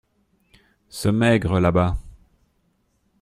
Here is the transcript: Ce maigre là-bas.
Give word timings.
Ce 0.89 1.09
maigre 1.09 1.59
là-bas. 1.59 1.95